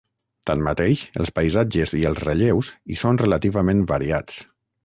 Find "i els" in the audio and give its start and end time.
1.99-2.23